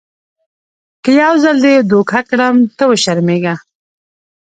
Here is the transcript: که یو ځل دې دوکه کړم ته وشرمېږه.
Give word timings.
که 1.03 1.11
یو 1.21 1.33
ځل 1.43 1.57
دې 1.65 1.73
دوکه 1.91 2.19
کړم 2.29 2.55
ته 2.77 2.83
وشرمېږه. 2.91 3.55